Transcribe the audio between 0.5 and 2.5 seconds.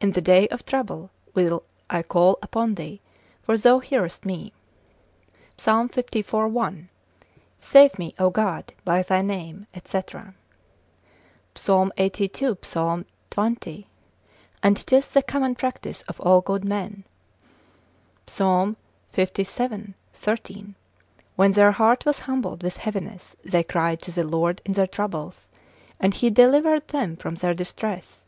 of trouble will I call